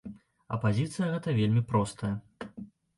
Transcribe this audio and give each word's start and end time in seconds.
А 0.49 0.57
пазіцыя 0.63 1.11
гэта 1.13 1.37
вельмі 1.39 1.65
простая. 1.75 2.15